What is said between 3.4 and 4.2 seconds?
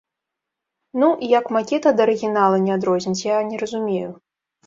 не разумею.